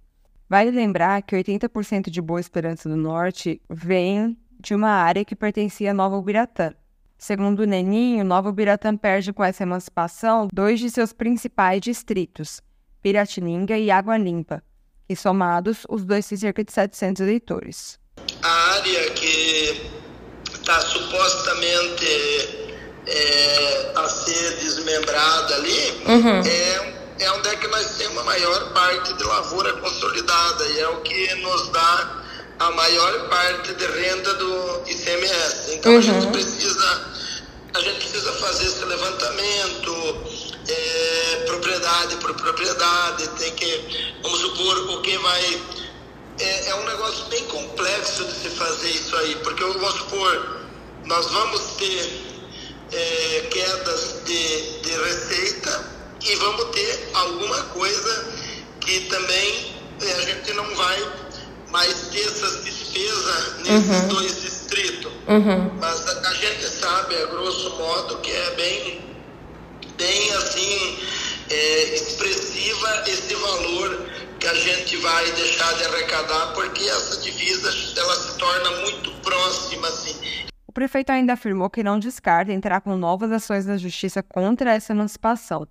Vale 0.48 0.70
lembrar 0.70 1.24
que 1.24 1.36
80% 1.36 2.12
de 2.12 2.22
Boa 2.22 2.40
Esperança 2.40 2.88
do 2.88 2.96
Norte 2.96 3.60
vem 3.68 4.38
de 4.60 4.76
uma 4.76 4.90
área 4.90 5.26
que 5.26 5.36
pertencia 5.36 5.90
a 5.90 5.96
Nova 5.96 6.16
Ubiratã. 6.16 6.76
Segundo 7.18 7.62
o 7.62 7.66
Neninho, 7.66 8.24
Nova 8.24 8.50
Ubiratã 8.50 8.96
perde 8.96 9.34
com 9.34 9.44
essa 9.44 9.64
emancipação 9.64 10.48
dois 10.54 10.80
de 10.80 10.92
seus 10.92 11.12
principais 11.12 11.82
distritos, 11.82 12.62
Piratininga 13.02 13.76
e 13.80 13.90
Água 13.90 14.16
Limpa, 14.18 14.62
e 15.12 15.16
somados, 15.16 15.80
os 15.90 16.04
dois 16.04 16.28
têm 16.28 16.38
cerca 16.38 16.64
de 16.64 16.72
700 16.72 17.22
eleitores. 17.22 18.00
A 18.42 18.74
área 18.74 19.10
que 19.12 19.92
está 20.54 20.80
supostamente 20.80 22.06
é, 23.08 23.92
a 23.96 24.08
ser 24.08 24.56
desmembrada 24.58 25.56
ali, 25.56 26.04
uhum. 26.08 26.42
é, 26.46 26.94
é 27.20 27.32
onde 27.32 27.50
é 27.50 27.56
que 27.56 27.68
nós 27.68 27.98
temos 27.98 28.18
a 28.18 28.24
maior 28.24 28.74
parte 28.74 29.14
de 29.14 29.24
lavoura 29.24 29.74
consolidada 29.74 30.66
e 30.68 30.80
é 30.80 30.88
o 30.88 31.02
que 31.02 31.36
nos 31.36 31.70
dá 31.70 32.24
a 32.60 32.72
maior 32.72 33.30
parte 33.30 33.74
de 33.74 33.86
renda 33.86 34.34
do 34.36 34.84
ICMS. 34.88 35.76
Então 35.76 35.92
uhum. 35.94 35.98
a 35.98 36.02
gente 36.02 36.28
precisa 36.28 37.12
a 37.74 37.80
gente 37.80 38.00
precisa 38.00 38.34
fazer 38.34 38.66
esse 38.66 38.84
levantamento, 38.84 39.92
é, 40.68 41.44
propriedade 41.46 42.16
por 42.18 42.34
propriedade, 42.36 43.28
tem 43.40 43.52
que, 43.56 44.16
vamos 44.22 44.40
supor, 44.40 44.78
o 44.90 45.02
que 45.02 45.18
vai. 45.18 45.62
É, 46.40 46.70
é 46.70 46.76
um 46.76 46.86
negócio 46.86 47.26
bem 47.26 47.46
complexo 47.46 48.26
de 48.26 48.34
se 48.34 48.50
fazer 48.50 48.90
isso 48.90 49.16
aí, 49.18 49.36
porque 49.44 49.64
vamos 49.64 49.94
supor, 49.94 50.62
nós 51.06 51.30
vamos 51.30 51.62
ter 51.78 52.32
é, 52.92 53.48
quedas 53.52 54.22
de, 54.26 54.80
de 54.82 54.92
receita 54.92 55.92
e 56.24 56.36
vamos 56.36 56.66
ter 56.72 57.10
alguma 57.14 57.62
coisa 57.66 58.34
que 58.80 59.02
também 59.02 59.76
é, 60.02 60.14
a 60.14 60.22
gente 60.22 60.54
não 60.54 60.76
vai 60.76 61.12
mais 61.70 61.94
ter 62.12 62.22
essas 62.22 62.64
despesas 62.64 63.58
nesses 63.60 64.02
uhum. 64.02 64.08
dois 64.10 64.42
distritos. 64.42 65.12
Uhum. 65.28 65.72
Mas 65.80 66.08
a, 66.08 66.30
a, 66.30 66.34
gente 66.34 66.68
sabe, 66.68 67.16
a 67.16 67.26
grosso 67.28 67.70
modo, 67.78 68.18
que 68.18 68.32
é 68.32 68.52
bem, 68.52 69.11
bem 70.02 70.34
assim, 70.34 70.98
é, 71.52 71.94
expressiva 71.94 73.04
esse 73.08 73.36
valor 73.36 74.08
que 74.40 74.48
a 74.48 74.54
gente 74.56 74.98
vai 74.98 75.32
deixar 75.34 75.72
de 75.76 75.84
arrecadar, 75.86 76.54
porque 76.54 76.84
essa 76.84 77.22
divisa 77.22 77.70
ela 78.00 78.16
se 78.16 78.38
torna 78.40 78.72
muito 78.82 79.12
próxima, 79.22 79.88
assim. 79.88 80.16
O 80.68 80.72
prefeito 80.72 81.12
ainda 81.12 81.34
afirmou 81.34 81.70
que 81.70 81.84
não 81.84 82.00
descarta 82.00 82.52
entrar 82.52 82.82
com 82.82 82.98
novas 82.98 83.32
ações 83.32 83.68
na 83.68 83.78
justiça 83.78 84.24
contra 84.24 84.74
essa 84.74 84.94
emancipação. 84.94 85.68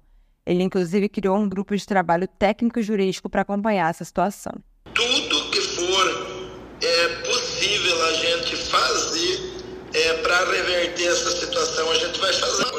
Ele, 0.47 0.63
inclusive, 0.63 1.09
criou 1.09 1.37
um 1.37 1.49
grupo 1.49 1.77
de 1.77 1.85
trabalho 1.85 2.29
técnico-jurídico 2.29 3.29
para 3.29 3.43
acompanhar 3.43 3.91
essa 3.91 4.05
situação. 4.05 4.53
Tudo 4.95 5.51
que 5.51 5.61
for 5.61 6.51
é, 6.81 7.09
possível 7.27 8.07
a 8.07 8.13
gente 8.13 8.57
fazer 8.57 9.51
é, 9.93 10.15
para 10.23 10.39
reverter 10.53 11.07
essa 11.07 11.31
situação, 11.33 11.91
a 11.91 11.95
gente 11.95 12.21
vai 12.21 12.33
fazer. 12.33 12.70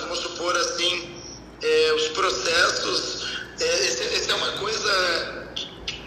Vamos 0.00 0.18
supor 0.18 0.54
assim, 0.56 1.10
é, 1.62 1.92
os 1.94 2.08
processos, 2.08 3.38
é, 3.60 4.16
essa 4.16 4.32
é 4.32 4.34
uma 4.34 4.52
coisa 4.52 5.48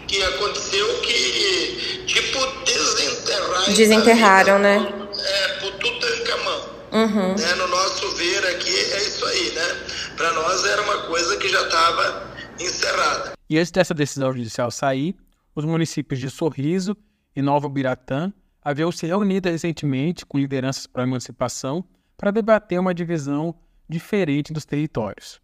que 0.06 0.22
aconteceu 0.22 1.00
que, 1.00 2.04
tipo, 2.06 2.38
desenterrar. 2.64 3.74
Desenterraram, 3.74 4.58
né? 4.58 4.76
É, 5.18 5.48
por 5.58 5.72
Tutankhamon. 5.72 6.74
Uhum. 6.92 7.34
Né? 7.34 7.54
No 7.56 7.66
nosso 7.68 8.14
ver 8.16 8.46
aqui 8.46 8.70
é 8.70 9.02
isso 9.02 9.26
aí, 9.26 9.50
né? 9.52 9.86
Para 10.16 10.32
nós 10.32 10.64
era 10.64 10.82
uma 10.82 11.06
coisa 11.08 11.36
que 11.36 11.48
já 11.48 11.62
estava 11.62 12.32
encerrada. 12.60 13.32
E 13.50 13.58
antes 13.58 13.72
dessa 13.72 13.92
decisão 13.92 14.32
judicial 14.32 14.70
sair, 14.70 15.16
os 15.54 15.64
municípios 15.64 16.20
de 16.20 16.30
Sorriso 16.30 16.96
e 17.34 17.42
Nova 17.42 17.68
Biratã 17.68 18.32
haviam 18.62 18.92
se 18.92 19.06
reunido 19.06 19.48
recentemente 19.48 20.24
com 20.24 20.38
lideranças 20.38 20.86
para 20.86 21.02
a 21.02 21.06
emancipação 21.06 21.84
para 22.16 22.30
debater 22.30 22.78
uma 22.78 22.94
divisão 22.94 23.54
diferente 23.88 24.52
dos 24.52 24.64
territórios. 24.64 25.40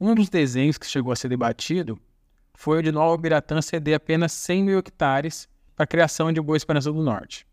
Um 0.00 0.14
dos 0.14 0.28
desenhos 0.28 0.78
que 0.78 0.86
chegou 0.86 1.12
a 1.12 1.16
ser 1.16 1.28
debatido 1.28 1.98
foi 2.54 2.78
o 2.78 2.82
de 2.82 2.92
Nova 2.92 3.16
Biratã 3.16 3.60
ceder 3.60 3.96
apenas 3.96 4.32
100 4.32 4.64
mil 4.64 4.78
hectares 4.78 5.48
para 5.74 5.84
a 5.84 5.86
criação 5.86 6.32
de 6.32 6.40
Boa 6.40 6.56
Esperança 6.56 6.92
do 6.92 7.02
Norte. 7.02 7.46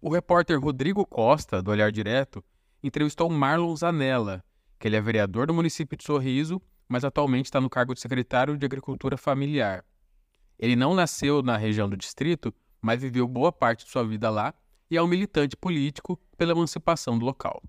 O 0.00 0.10
repórter 0.10 0.60
Rodrigo 0.60 1.04
Costa, 1.06 1.62
do 1.62 1.70
Olhar 1.70 1.90
Direto, 1.90 2.44
entrevistou 2.82 3.30
Marlon 3.30 3.74
Zanella, 3.74 4.44
que 4.78 4.86
ele 4.86 4.96
é 4.96 5.00
vereador 5.00 5.46
do 5.46 5.54
município 5.54 5.96
de 5.96 6.04
Sorriso, 6.04 6.60
mas 6.88 7.04
atualmente 7.04 7.46
está 7.46 7.60
no 7.60 7.70
cargo 7.70 7.94
de 7.94 8.00
secretário 8.00 8.56
de 8.56 8.66
Agricultura 8.66 9.16
Familiar. 9.16 9.84
Ele 10.58 10.76
não 10.76 10.94
nasceu 10.94 11.42
na 11.42 11.56
região 11.56 11.88
do 11.88 11.96
distrito, 11.96 12.54
mas 12.80 13.00
viveu 13.00 13.26
boa 13.26 13.50
parte 13.50 13.84
de 13.84 13.90
sua 13.90 14.04
vida 14.04 14.28
lá 14.30 14.54
e 14.90 14.96
é 14.96 15.02
um 15.02 15.06
militante 15.06 15.56
político 15.56 16.20
pela 16.36 16.52
emancipação 16.52 17.18
do 17.18 17.24
local. 17.24 17.62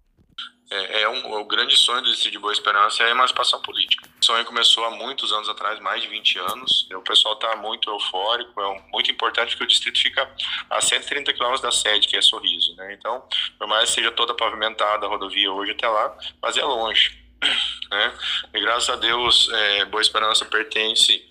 É, 0.69 1.01
é 1.01 1.09
um, 1.09 1.39
o 1.39 1.45
grande 1.45 1.77
sonho 1.77 2.01
do 2.01 2.09
Distrito 2.09 2.33
de 2.33 2.39
Boa 2.39 2.51
Esperança 2.51 3.03
é 3.03 3.07
a 3.07 3.09
emancipação 3.11 3.61
política. 3.61 4.09
O 4.19 4.25
sonho 4.25 4.43
começou 4.45 4.83
há 4.85 4.91
muitos 4.91 5.31
anos 5.31 5.47
atrás, 5.47 5.79
mais 5.79 6.01
de 6.01 6.07
20 6.07 6.39
anos. 6.39 6.89
O 6.91 7.01
pessoal 7.01 7.35
está 7.35 7.55
muito 7.55 7.89
eufórico, 7.89 8.59
é 8.59 8.67
um, 8.67 8.81
muito 8.91 9.11
importante 9.11 9.51
porque 9.51 9.63
o 9.63 9.67
distrito 9.67 9.99
fica 9.99 10.29
a 10.69 10.81
130 10.81 11.31
quilômetros 11.33 11.61
da 11.61 11.71
sede, 11.71 12.07
que 12.07 12.17
é 12.17 12.21
Sorriso. 12.21 12.75
Né? 12.75 12.93
Então, 12.93 13.23
por 13.59 13.67
mais 13.67 13.89
que 13.89 13.95
seja 13.95 14.11
toda 14.11 14.33
pavimentada 14.33 15.05
a 15.05 15.09
rodovia 15.09 15.51
hoje 15.51 15.71
até 15.71 15.87
lá, 15.87 16.17
mas 16.41 16.57
é 16.57 16.63
longe. 16.63 17.23
Né? 17.91 18.13
E 18.55 18.59
graças 18.59 18.89
a 18.89 18.95
Deus, 18.95 19.47
é, 19.47 19.85
Boa 19.85 20.01
Esperança 20.01 20.43
pertence 20.43 21.23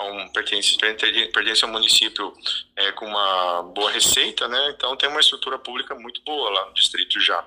um, 0.00 0.28
pertence, 0.32 0.78
pertence 0.78 1.64
ao 1.64 1.70
município 1.70 2.32
é, 2.74 2.90
com 2.92 3.04
uma 3.04 3.62
boa 3.62 3.90
receita, 3.90 4.48
né? 4.48 4.70
Então 4.74 4.96
tem 4.96 5.08
uma 5.08 5.20
estrutura 5.20 5.58
pública 5.58 5.94
muito 5.94 6.22
boa 6.22 6.48
lá 6.50 6.66
no 6.66 6.72
distrito 6.72 7.20
já 7.20 7.44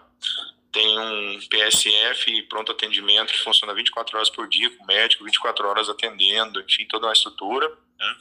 tem 0.72 1.00
um 1.00 1.40
PSF 1.50 2.44
pronto 2.44 2.72
atendimento 2.72 3.34
que 3.34 3.44
funciona 3.44 3.74
24 3.74 4.18
horas 4.18 4.30
por 4.30 4.48
dia, 4.48 4.70
com 4.70 4.86
médico, 4.86 5.24
24 5.24 5.68
horas 5.68 5.90
atendendo, 5.90 6.62
enfim, 6.62 6.86
toda 6.88 7.08
uma 7.08 7.13
estrutura. 7.13 7.72
Né? 8.01 8.15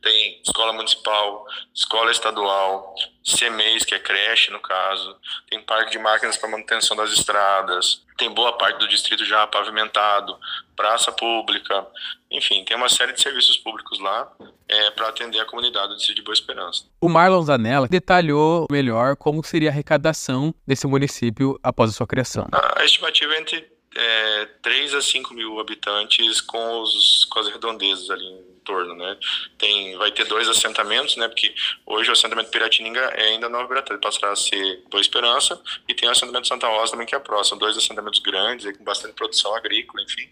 Tem 0.00 0.40
escola 0.42 0.72
municipal, 0.72 1.44
escola 1.74 2.12
estadual, 2.12 2.94
CMEs, 3.24 3.84
que 3.84 3.96
é 3.96 3.98
creche 3.98 4.52
no 4.52 4.60
caso, 4.60 5.16
tem 5.50 5.60
parque 5.60 5.90
de 5.90 5.98
máquinas 5.98 6.36
para 6.36 6.48
manutenção 6.48 6.96
das 6.96 7.10
estradas, 7.10 8.06
tem 8.16 8.30
boa 8.30 8.56
parte 8.56 8.78
do 8.78 8.86
distrito 8.86 9.24
já 9.24 9.44
pavimentado, 9.48 10.38
praça 10.76 11.10
pública, 11.10 11.84
enfim, 12.30 12.64
tem 12.64 12.76
uma 12.76 12.88
série 12.88 13.12
de 13.12 13.20
serviços 13.20 13.56
públicos 13.56 13.98
lá 13.98 14.30
é, 14.68 14.90
para 14.92 15.08
atender 15.08 15.40
a 15.40 15.44
comunidade 15.44 15.88
do 15.88 15.96
distrito 15.96 16.18
de 16.18 16.22
Boa 16.22 16.34
Esperança. 16.34 16.84
O 17.00 17.08
Marlon 17.08 17.42
Zanella 17.42 17.88
detalhou 17.88 18.66
melhor 18.70 19.16
como 19.16 19.42
seria 19.44 19.70
a 19.70 19.72
arrecadação 19.72 20.54
desse 20.64 20.86
município 20.86 21.58
após 21.60 21.90
a 21.90 21.92
sua 21.92 22.06
criação. 22.06 22.46
A 22.52 22.84
estimativa 22.84 23.34
é 23.34 23.40
entre 23.40 23.68
é, 23.96 24.46
3 24.62 24.94
a 24.94 25.02
5 25.02 25.34
mil 25.34 25.58
habitantes 25.58 26.40
com, 26.40 26.82
os, 26.82 27.24
com 27.24 27.40
as 27.40 27.48
redondezas 27.48 28.10
ali 28.10 28.47
né? 28.76 29.16
Tem, 29.56 29.96
vai 29.96 30.10
ter 30.10 30.24
dois 30.24 30.48
assentamentos, 30.48 31.16
né? 31.16 31.28
Porque 31.28 31.54
hoje 31.86 32.10
o 32.10 32.12
assentamento 32.12 32.50
Piratininga 32.50 33.00
é 33.14 33.28
ainda 33.28 33.48
Nova 33.48 33.66
Biratã, 33.66 33.94
ele 33.94 34.00
passará 34.00 34.32
a 34.32 34.36
ser 34.36 34.82
Boa 34.90 35.00
Esperança, 35.00 35.60
e 35.88 35.94
tem 35.94 36.08
o 36.08 36.12
assentamento 36.12 36.46
Santa 36.46 36.68
Rosa 36.68 36.92
também 36.92 37.06
que 37.06 37.14
é 37.14 37.18
próximo, 37.18 37.58
dois 37.58 37.76
assentamentos 37.76 38.20
grandes, 38.20 38.76
com 38.76 38.84
bastante 38.84 39.14
produção 39.14 39.54
agrícola, 39.54 40.02
enfim. 40.02 40.28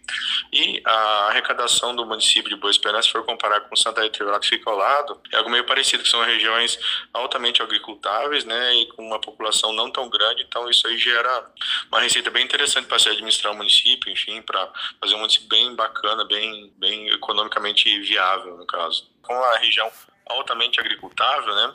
E 0.53 0.81
a 0.85 1.27
arrecadação 1.29 1.95
do 1.95 2.05
município 2.05 2.49
de 2.49 2.55
Boa 2.55 2.71
Esperança, 2.71 3.07
se 3.07 3.11
for 3.11 3.23
comparar 3.25 3.61
com 3.61 3.75
Santa 3.75 4.07
Tribunal 4.09 4.39
que 4.39 4.47
fica 4.47 4.69
ao 4.69 4.77
lado, 4.77 5.19
é 5.33 5.37
algo 5.37 5.49
meio 5.49 5.65
parecido, 5.65 6.03
que 6.03 6.09
são 6.09 6.23
regiões 6.23 6.77
altamente 7.13 7.61
agricultáveis, 7.61 8.45
né? 8.45 8.75
E 8.75 8.85
com 8.87 9.05
uma 9.05 9.19
população 9.19 9.73
não 9.73 9.91
tão 9.91 10.09
grande, 10.09 10.43
então 10.47 10.69
isso 10.69 10.87
aí 10.87 10.97
gera 10.97 11.51
uma 11.91 11.99
receita 11.99 12.29
bem 12.29 12.43
interessante 12.43 12.87
para 12.87 12.99
se 12.99 13.09
administrar 13.09 13.53
o 13.53 13.57
município, 13.57 14.11
enfim, 14.11 14.41
para 14.41 14.71
fazer 14.99 15.15
um 15.15 15.19
município 15.19 15.47
bem 15.47 15.75
bacana, 15.75 16.23
bem, 16.25 16.71
bem 16.77 17.09
economicamente 17.09 17.99
viável 18.01 18.26
no 18.35 18.65
caso. 18.65 19.09
Com 19.21 19.33
a 19.33 19.57
região 19.57 19.91
altamente 20.25 20.79
agricultável, 20.79 21.55
né? 21.55 21.73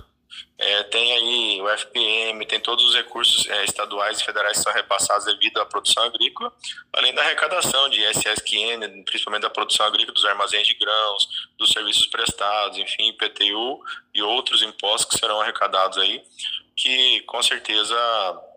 É, 0.59 0.83
tem 0.85 1.13
aí 1.13 1.61
o 1.61 1.69
FPM, 1.69 2.47
tem 2.47 2.61
todos 2.61 2.85
os 2.85 2.95
recursos 2.95 3.47
é, 3.49 3.65
estaduais 3.65 4.21
e 4.21 4.25
federais 4.25 4.57
que 4.57 4.63
são 4.63 4.73
repassados 4.73 5.27
devido 5.27 5.61
à 5.61 5.67
produção 5.67 6.05
agrícola, 6.05 6.53
além 6.93 7.15
da 7.15 7.23
arrecadação 7.23 7.89
de 7.91 8.01
SSQN, 8.01 9.03
principalmente 9.05 9.43
da 9.43 9.51
produção 9.51 9.85
agrícola, 9.85 10.15
dos 10.15 10.25
armazéns 10.25 10.67
de 10.67 10.75
grãos, 10.75 11.29
dos 11.59 11.71
serviços 11.71 12.07
prestados, 12.07 12.79
enfim, 12.79 13.09
IPTU 13.09 13.83
e 14.15 14.23
outros 14.23 14.63
impostos 14.63 15.15
que 15.15 15.19
serão 15.19 15.41
arrecadados 15.41 15.99
aí, 15.99 16.23
que 16.77 17.21
com 17.23 17.43
certeza 17.43 17.97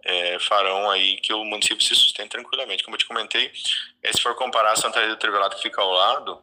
é, 0.03 0.39
farão 0.39 0.89
aí 0.89 1.17
que 1.17 1.33
o 1.33 1.43
município 1.43 1.83
se 1.83 1.95
sustente 1.95 2.29
tranquilamente. 2.29 2.83
Como 2.83 2.95
eu 2.95 2.99
te 2.99 3.05
comentei, 3.05 3.51
é, 4.03 4.13
se 4.13 4.21
for 4.21 4.35
comparar 4.35 4.77
Santa 4.77 5.01
Rita 5.01 5.15
do 5.15 5.19
Trevelato 5.19 5.57
que 5.57 5.63
fica 5.63 5.81
ao 5.81 5.91
lado, 5.91 6.41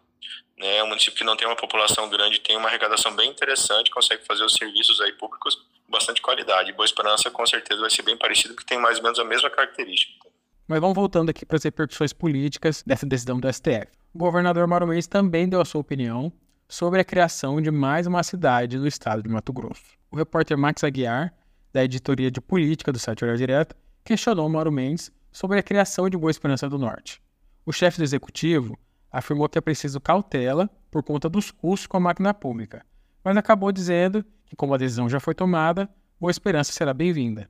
né? 0.62 0.82
Um 0.82 0.86
município 0.86 1.18
que 1.18 1.24
não 1.24 1.36
tem 1.36 1.46
uma 1.46 1.56
população 1.56 2.08
grande 2.08 2.40
tem 2.40 2.56
uma 2.56 2.68
arrecadação 2.68 3.14
bem 3.14 3.28
interessante, 3.28 3.90
consegue 3.90 4.24
fazer 4.24 4.44
os 4.44 4.54
serviços 4.54 5.00
aí 5.00 5.12
públicos 5.12 5.58
bastante 5.88 6.22
qualidade. 6.22 6.72
Boa 6.72 6.86
Esperança 6.86 7.30
com 7.30 7.44
certeza 7.44 7.80
vai 7.80 7.90
ser 7.90 8.02
bem 8.02 8.16
parecido, 8.16 8.54
porque 8.54 8.66
tem 8.66 8.80
mais 8.80 8.98
ou 8.98 9.02
menos 9.02 9.18
a 9.18 9.24
mesma 9.24 9.50
característica. 9.50 10.28
Mas 10.66 10.80
vamos 10.80 10.94
voltando 10.94 11.28
aqui 11.28 11.44
para 11.44 11.56
as 11.56 11.64
repercussões 11.64 12.12
políticas 12.12 12.82
dessa 12.86 13.04
decisão 13.04 13.38
do 13.38 13.52
STF. 13.52 13.88
O 14.14 14.18
governador 14.18 14.66
Mauro 14.66 14.86
Mendes 14.86 15.06
também 15.06 15.48
deu 15.48 15.60
a 15.60 15.64
sua 15.64 15.80
opinião 15.80 16.32
sobre 16.68 17.00
a 17.00 17.04
criação 17.04 17.60
de 17.60 17.70
mais 17.70 18.06
uma 18.06 18.22
cidade 18.22 18.78
no 18.78 18.86
estado 18.86 19.22
de 19.22 19.28
Mato 19.28 19.52
Grosso. 19.52 19.98
O 20.10 20.16
repórter 20.16 20.56
Max 20.56 20.84
Aguiar, 20.84 21.34
da 21.72 21.84
editoria 21.84 22.30
de 22.30 22.40
política 22.40 22.92
do 22.92 22.98
site 22.98 23.24
Olhar 23.24 23.36
Direto, 23.36 23.76
questionou 24.04 24.48
Mauro 24.48 24.72
Mendes 24.72 25.10
sobre 25.30 25.58
a 25.58 25.62
criação 25.62 26.08
de 26.08 26.16
Boa 26.16 26.30
Esperança 26.30 26.68
do 26.68 26.78
Norte. 26.78 27.20
O 27.66 27.72
chefe 27.72 27.98
do 27.98 28.04
executivo 28.04 28.78
afirmou 29.12 29.48
que 29.48 29.58
é 29.58 29.60
preciso 29.60 30.00
cautela 30.00 30.70
por 30.90 31.02
conta 31.02 31.28
dos 31.28 31.50
custos 31.50 31.86
com 31.86 31.96
a 31.96 32.00
máquina 32.00 32.32
pública, 32.32 32.84
mas 33.22 33.36
acabou 33.36 33.70
dizendo 33.70 34.24
que, 34.46 34.56
como 34.56 34.74
a 34.74 34.78
decisão 34.78 35.08
já 35.08 35.20
foi 35.20 35.34
tomada, 35.34 35.88
Boa 36.18 36.30
Esperança 36.30 36.72
será 36.72 36.94
bem-vinda. 36.94 37.48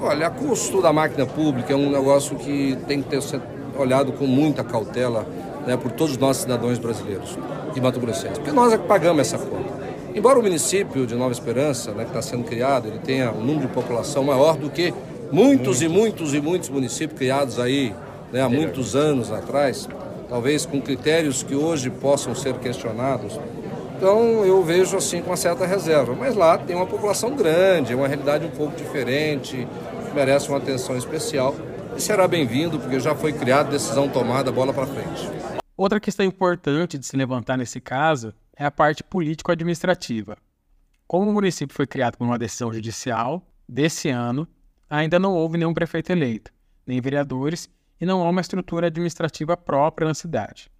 Olha, 0.00 0.28
o 0.28 0.34
custo 0.34 0.82
da 0.82 0.92
máquina 0.92 1.24
pública 1.24 1.72
é 1.72 1.76
um 1.76 1.90
negócio 1.90 2.36
que 2.36 2.76
tem 2.86 3.02
que 3.02 3.20
ser 3.20 3.40
olhado 3.76 4.12
com 4.12 4.26
muita 4.26 4.64
cautela 4.64 5.24
né, 5.66 5.76
por 5.76 5.92
todos 5.92 6.16
nós 6.16 6.38
cidadãos 6.38 6.78
brasileiros 6.78 7.38
e 7.74 7.80
mato-grossenses, 7.80 8.38
porque 8.38 8.52
nós 8.52 8.72
é 8.72 8.78
que 8.78 8.86
pagamos 8.86 9.20
essa 9.20 9.38
conta. 9.38 9.88
Embora 10.14 10.38
o 10.38 10.42
município 10.42 11.06
de 11.06 11.14
Nova 11.14 11.32
Esperança, 11.32 11.92
né, 11.92 12.04
que 12.04 12.10
está 12.10 12.22
sendo 12.22 12.44
criado, 12.44 12.88
ele 12.88 12.98
tenha 12.98 13.30
um 13.30 13.44
número 13.44 13.68
de 13.68 13.74
população 13.74 14.24
maior 14.24 14.56
do 14.56 14.70
que 14.70 14.92
muitos 15.30 15.82
e 15.82 15.88
muitos 15.88 16.34
e 16.34 16.40
muitos 16.40 16.68
municípios 16.68 17.18
criados 17.18 17.58
aí 17.60 17.94
né, 18.32 18.40
há 18.40 18.48
muitos 18.48 18.96
anos 18.96 19.30
atrás, 19.30 19.88
talvez 20.28 20.66
com 20.66 20.80
critérios 20.80 21.42
que 21.42 21.54
hoje 21.54 21.90
possam 21.90 22.34
ser 22.34 22.54
questionados. 22.58 23.38
Então 23.96 24.44
eu 24.44 24.62
vejo 24.62 24.96
assim 24.96 25.20
com 25.20 25.30
uma 25.30 25.36
certa 25.36 25.66
reserva. 25.66 26.14
Mas 26.14 26.36
lá 26.36 26.56
tem 26.56 26.76
uma 26.76 26.86
população 26.86 27.34
grande, 27.34 27.92
é 27.92 27.96
uma 27.96 28.06
realidade 28.06 28.46
um 28.46 28.50
pouco 28.50 28.76
diferente, 28.76 29.66
merece 30.14 30.48
uma 30.48 30.58
atenção 30.58 30.96
especial 30.96 31.54
e 31.96 32.00
será 32.00 32.28
bem-vindo 32.28 32.78
porque 32.78 33.00
já 33.00 33.14
foi 33.14 33.32
criada, 33.32 33.70
decisão 33.70 34.08
tomada, 34.08 34.52
bola 34.52 34.72
para 34.72 34.86
frente. 34.86 35.28
Outra 35.76 35.98
questão 35.98 36.24
importante 36.24 36.98
de 36.98 37.06
se 37.06 37.16
levantar 37.16 37.56
nesse 37.56 37.80
caso 37.80 38.34
é 38.56 38.64
a 38.64 38.70
parte 38.70 39.02
político-administrativa. 39.02 40.36
Como 41.06 41.30
o 41.30 41.32
município 41.32 41.74
foi 41.74 41.86
criado 41.86 42.16
por 42.16 42.24
uma 42.24 42.38
decisão 42.38 42.72
judicial, 42.72 43.42
desse 43.68 44.10
ano 44.10 44.46
ainda 44.90 45.18
não 45.18 45.34
houve 45.34 45.58
nenhum 45.58 45.74
prefeito 45.74 46.10
eleito, 46.10 46.52
nem 46.86 47.00
vereadores 47.00 47.68
e 48.00 48.06
não 48.06 48.22
há 48.22 48.30
uma 48.30 48.40
estrutura 48.40 48.86
administrativa 48.86 49.56
própria 49.56 50.06
na 50.06 50.14
cidade. 50.14 50.70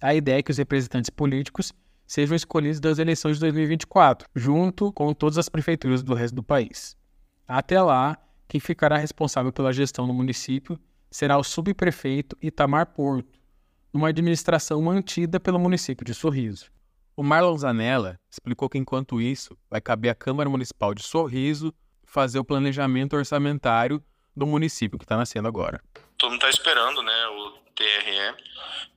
A 0.00 0.14
ideia 0.14 0.38
é 0.38 0.42
que 0.42 0.50
os 0.50 0.58
representantes 0.58 1.10
políticos 1.10 1.72
sejam 2.06 2.34
escolhidos 2.34 2.80
das 2.80 2.98
eleições 2.98 3.36
de 3.36 3.40
2024, 3.40 4.28
junto 4.34 4.92
com 4.92 5.14
todas 5.14 5.38
as 5.38 5.48
prefeituras 5.48 6.02
do 6.02 6.14
resto 6.14 6.34
do 6.34 6.42
país. 6.42 6.96
Até 7.46 7.80
lá, 7.80 8.18
quem 8.48 8.60
ficará 8.60 8.96
responsável 8.96 9.52
pela 9.52 9.72
gestão 9.72 10.06
no 10.06 10.12
município 10.12 10.78
será 11.10 11.38
o 11.38 11.44
subprefeito 11.44 12.36
Itamar 12.42 12.86
Porto, 12.86 13.38
numa 13.92 14.08
administração 14.08 14.80
mantida 14.82 15.38
pelo 15.38 15.58
município 15.58 16.04
de 16.04 16.14
Sorriso. 16.14 16.70
O 17.14 17.22
Marlon 17.22 17.56
Zanella 17.58 18.18
explicou 18.30 18.68
que, 18.68 18.78
enquanto 18.78 19.20
isso, 19.20 19.56
vai 19.70 19.80
caber 19.80 20.10
à 20.10 20.14
Câmara 20.14 20.48
Municipal 20.48 20.94
de 20.94 21.02
Sorriso 21.02 21.72
fazer 22.04 22.38
o 22.38 22.44
planejamento 22.44 23.14
orçamentário 23.14 24.02
do 24.34 24.46
município 24.46 24.98
que 24.98 25.04
está 25.04 25.16
nascendo 25.16 25.46
agora 25.46 25.80
todo 26.22 26.30
mundo 26.30 26.46
está 26.46 26.50
esperando, 26.50 27.02
né, 27.02 27.26
o 27.26 27.61
TRE, 27.74 28.34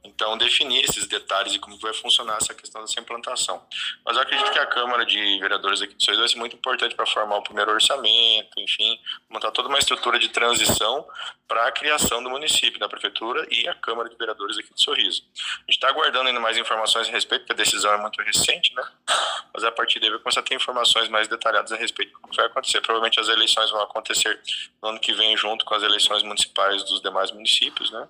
então 0.03 0.37
definir 0.37 0.83
esses 0.83 1.07
detalhes 1.07 1.53
e 1.53 1.59
como 1.59 1.77
vai 1.79 1.93
funcionar 1.93 2.37
essa 2.37 2.53
questão 2.53 2.81
dessa 2.81 2.99
implantação. 2.99 3.61
Mas 4.05 4.15
eu 4.15 4.21
acredito 4.21 4.51
que 4.51 4.59
a 4.59 4.65
Câmara 4.65 5.05
de 5.05 5.39
Vereadores 5.39 5.81
aqui 5.81 5.95
de 5.95 6.03
Sorriso 6.03 6.21
vai 6.21 6.29
ser 6.29 6.37
muito 6.37 6.55
importante 6.55 6.95
para 6.95 7.05
formar 7.05 7.37
o 7.37 7.41
primeiro 7.41 7.71
orçamento, 7.71 8.59
enfim, 8.59 8.99
montar 9.29 9.51
toda 9.51 9.67
uma 9.67 9.79
estrutura 9.79 10.19
de 10.19 10.29
transição 10.29 11.07
para 11.47 11.67
a 11.67 11.71
criação 11.71 12.23
do 12.23 12.29
município, 12.29 12.79
da 12.79 12.89
Prefeitura 12.89 13.47
e 13.51 13.67
a 13.67 13.75
Câmara 13.75 14.09
de 14.09 14.15
Vereadores 14.15 14.57
aqui 14.57 14.73
de 14.73 14.83
Sorriso. 14.83 15.23
A 15.33 15.71
gente 15.71 15.75
está 15.75 15.89
aguardando 15.89 16.27
ainda 16.27 16.39
mais 16.39 16.57
informações 16.57 17.07
a 17.07 17.11
respeito, 17.11 17.41
porque 17.41 17.53
a 17.53 17.63
decisão 17.63 17.93
é 17.93 17.97
muito 17.97 18.21
recente, 18.21 18.73
né? 18.73 18.83
Mas 19.53 19.63
a 19.63 19.71
partir 19.71 19.99
daí 19.99 20.09
vai 20.09 20.19
começar 20.19 20.41
a 20.41 20.43
ter 20.43 20.55
informações 20.55 21.07
mais 21.07 21.27
detalhadas 21.27 21.71
a 21.71 21.75
respeito 21.75 22.13
do 22.19 22.27
que 22.27 22.35
vai 22.35 22.45
acontecer. 22.45 22.81
Provavelmente 22.81 23.19
as 23.19 23.27
eleições 23.27 23.71
vão 23.71 23.81
acontecer 23.81 24.39
no 24.81 24.89
ano 24.89 24.99
que 24.99 25.13
vem, 25.13 25.35
junto 25.37 25.65
com 25.65 25.73
as 25.73 25.83
eleições 25.83 26.23
municipais 26.23 26.83
dos 26.83 27.01
demais 27.01 27.31
municípios, 27.31 27.91
né? 27.91 28.07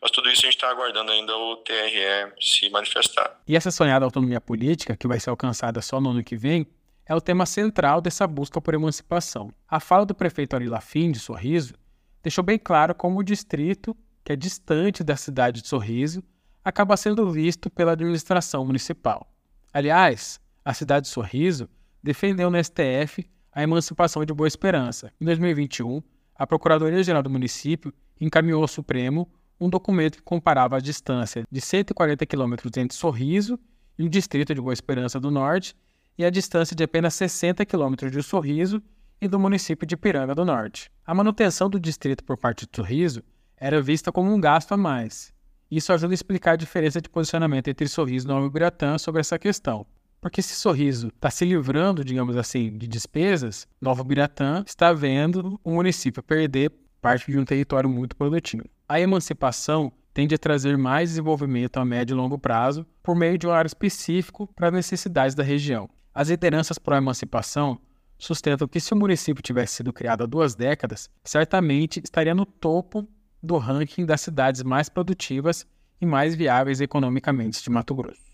Mas 0.00 0.10
tudo 0.10 0.28
isso 0.30 0.42
a 0.42 0.44
gente 0.46 0.56
está 0.56 0.70
aguardando 0.70 1.10
ainda 1.10 1.36
o 1.36 1.56
TRE 1.56 2.32
se 2.40 2.68
manifestar. 2.70 3.40
E 3.46 3.56
essa 3.56 3.70
sonhada 3.70 4.04
autonomia 4.04 4.40
política, 4.40 4.96
que 4.96 5.08
vai 5.08 5.20
ser 5.20 5.30
alcançada 5.30 5.80
só 5.82 6.00
no 6.00 6.10
ano 6.10 6.24
que 6.24 6.36
vem, 6.36 6.66
é 7.04 7.14
o 7.14 7.20
tema 7.20 7.46
central 7.46 8.00
dessa 8.00 8.26
busca 8.26 8.60
por 8.60 8.74
emancipação. 8.74 9.52
A 9.68 9.78
fala 9.78 10.04
do 10.04 10.14
prefeito 10.14 10.56
Ari 10.56 10.68
Lafim, 10.68 11.12
de 11.12 11.20
Sorriso, 11.20 11.74
deixou 12.22 12.42
bem 12.42 12.58
claro 12.58 12.94
como 12.94 13.20
o 13.20 13.22
distrito, 13.22 13.96
que 14.24 14.32
é 14.32 14.36
distante 14.36 15.04
da 15.04 15.16
cidade 15.16 15.62
de 15.62 15.68
Sorriso, 15.68 16.22
acaba 16.64 16.96
sendo 16.96 17.30
visto 17.30 17.70
pela 17.70 17.92
administração 17.92 18.64
municipal. 18.66 19.30
Aliás, 19.72 20.40
a 20.64 20.74
cidade 20.74 21.06
de 21.06 21.12
Sorriso 21.12 21.68
defendeu 22.02 22.50
no 22.50 22.62
STF 22.62 23.24
a 23.52 23.62
emancipação 23.62 24.24
de 24.24 24.32
Boa 24.32 24.48
Esperança. 24.48 25.12
Em 25.20 25.24
2021, 25.24 26.02
a 26.34 26.46
Procuradoria-Geral 26.46 27.22
do 27.22 27.30
município 27.30 27.94
encaminhou 28.20 28.62
ao 28.62 28.68
Supremo 28.68 29.30
um 29.60 29.68
documento 29.68 30.18
que 30.18 30.22
comparava 30.22 30.76
a 30.76 30.80
distância 30.80 31.44
de 31.50 31.60
140 31.60 32.24
quilômetros 32.26 32.72
entre 32.76 32.96
Sorriso 32.96 33.58
e 33.98 34.04
o 34.04 34.08
distrito 34.08 34.54
de 34.54 34.60
Boa 34.60 34.72
Esperança 34.74 35.18
do 35.18 35.30
Norte 35.30 35.74
e 36.18 36.24
a 36.24 36.30
distância 36.30 36.74
de 36.74 36.84
apenas 36.84 37.14
60 37.14 37.64
quilômetros 37.64 38.12
de 38.12 38.22
Sorriso 38.22 38.82
e 39.20 39.26
do 39.28 39.38
município 39.38 39.86
de 39.86 39.96
Piranga 39.96 40.34
do 40.34 40.44
Norte. 40.44 40.90
A 41.06 41.14
manutenção 41.14 41.70
do 41.70 41.80
distrito 41.80 42.22
por 42.22 42.36
parte 42.36 42.66
de 42.66 42.76
Sorriso 42.76 43.22
era 43.56 43.80
vista 43.80 44.12
como 44.12 44.32
um 44.32 44.40
gasto 44.40 44.72
a 44.72 44.76
mais. 44.76 45.32
Isso 45.70 45.92
ajuda 45.92 46.12
a 46.12 46.14
explicar 46.14 46.52
a 46.52 46.56
diferença 46.56 47.00
de 47.00 47.08
posicionamento 47.08 47.68
entre 47.68 47.88
Sorriso 47.88 48.26
e 48.26 48.28
Nova 48.28 48.46
Ibiratã 48.46 48.98
sobre 48.98 49.20
essa 49.20 49.38
questão. 49.38 49.86
Porque 50.20 50.42
se 50.42 50.54
Sorriso 50.54 51.08
está 51.08 51.30
se 51.30 51.44
livrando, 51.44 52.04
digamos 52.04 52.36
assim, 52.36 52.76
de 52.76 52.86
despesas, 52.86 53.66
Nova 53.80 54.02
Biratã 54.02 54.64
está 54.66 54.92
vendo 54.92 55.60
o 55.62 55.70
município 55.70 56.22
perder 56.22 56.72
parte 57.06 57.30
de 57.30 57.38
um 57.38 57.44
território 57.44 57.88
muito 57.88 58.16
produtivo. 58.16 58.64
A 58.88 59.00
emancipação 59.00 59.92
tende 60.12 60.34
a 60.34 60.38
trazer 60.38 60.76
mais 60.76 61.10
desenvolvimento 61.10 61.76
a 61.76 61.84
médio 61.84 62.14
e 62.14 62.16
longo 62.16 62.38
prazo 62.38 62.86
por 63.02 63.14
meio 63.14 63.36
de 63.36 63.46
um 63.46 63.50
área 63.50 63.66
específico 63.66 64.48
para 64.54 64.68
as 64.68 64.72
necessidades 64.72 65.34
da 65.34 65.42
região. 65.42 65.88
As 66.14 66.30
lideranças 66.30 66.78
pró-emancipação 66.78 67.78
sustentam 68.18 68.66
que 68.66 68.80
se 68.80 68.94
o 68.94 68.96
município 68.96 69.42
tivesse 69.42 69.74
sido 69.74 69.92
criado 69.92 70.24
há 70.24 70.26
duas 70.26 70.54
décadas, 70.54 71.10
certamente 71.22 72.00
estaria 72.02 72.34
no 72.34 72.46
topo 72.46 73.06
do 73.42 73.58
ranking 73.58 74.06
das 74.06 74.22
cidades 74.22 74.62
mais 74.62 74.88
produtivas 74.88 75.66
e 76.00 76.06
mais 76.06 76.34
viáveis 76.34 76.80
economicamente 76.80 77.62
de 77.62 77.70
Mato 77.70 77.94
Grosso. 77.94 78.32